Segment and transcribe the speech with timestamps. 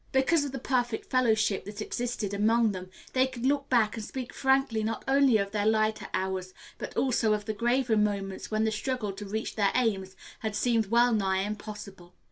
[0.11, 4.33] Because of the perfect fellowship that existed among them, they could look back and speak
[4.33, 8.71] frankly not only of their lighter hours, but also of the graver moments when the
[8.71, 12.15] struggle to reach their aims had seemed well nigh impossible.